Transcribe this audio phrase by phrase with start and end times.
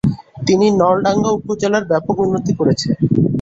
[0.47, 2.89] তিনি নলডাঙ্গা উপজেলার ব্যাপক উন্নতি করেছে